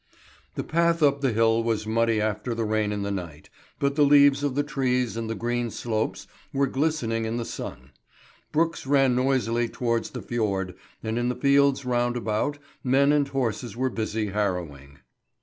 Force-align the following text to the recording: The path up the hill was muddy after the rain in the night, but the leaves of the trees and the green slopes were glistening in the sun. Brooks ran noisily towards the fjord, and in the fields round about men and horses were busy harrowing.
The 0.55 0.63
path 0.63 1.03
up 1.03 1.21
the 1.21 1.31
hill 1.31 1.61
was 1.61 1.85
muddy 1.85 2.19
after 2.19 2.55
the 2.55 2.65
rain 2.65 2.91
in 2.91 3.03
the 3.03 3.11
night, 3.11 3.51
but 3.77 3.95
the 3.95 4.01
leaves 4.03 4.41
of 4.43 4.55
the 4.55 4.63
trees 4.63 5.15
and 5.15 5.29
the 5.29 5.35
green 5.35 5.69
slopes 5.69 6.25
were 6.51 6.65
glistening 6.65 7.25
in 7.25 7.37
the 7.37 7.45
sun. 7.45 7.91
Brooks 8.51 8.87
ran 8.87 9.15
noisily 9.15 9.69
towards 9.69 10.09
the 10.09 10.23
fjord, 10.23 10.73
and 11.03 11.19
in 11.19 11.29
the 11.29 11.35
fields 11.35 11.85
round 11.85 12.17
about 12.17 12.57
men 12.83 13.11
and 13.11 13.27
horses 13.27 13.77
were 13.77 13.91
busy 13.91 14.29
harrowing. 14.29 14.97